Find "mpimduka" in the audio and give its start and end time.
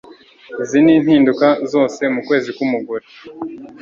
1.03-1.47